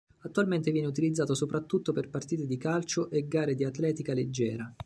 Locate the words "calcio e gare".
2.57-3.53